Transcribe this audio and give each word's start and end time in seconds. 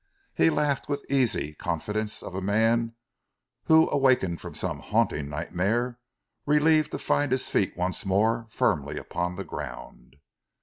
He 0.33 0.49
laughed 0.49 0.89
with 0.89 1.03
the 1.03 1.13
easy 1.13 1.53
confidence 1.53 2.23
of 2.23 2.33
a 2.33 2.41
man 2.41 2.95
awakened 3.69 4.41
from 4.41 4.55
some 4.55 4.79
haunting 4.79 5.29
nightmare, 5.29 5.99
relieved 6.47 6.89
to 6.93 6.97
find 6.97 7.31
his 7.31 7.47
feet 7.47 7.77
once 7.77 8.03
more 8.03 8.47
firm 8.49 8.87
upon 8.87 9.35
the 9.35 9.43
ground. 9.43 10.15